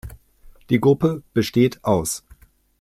Die 0.71 0.79
Gruppe 0.81 1.21
besteht 1.35 1.83
aus 1.85 2.23